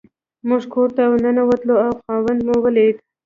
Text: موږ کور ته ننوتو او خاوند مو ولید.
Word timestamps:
موږ 0.47 0.63
کور 0.73 0.89
ته 0.95 1.03
ننوتو 1.23 1.73
او 1.85 1.91
خاوند 2.01 2.39
مو 2.47 2.55
ولید. 2.63 2.95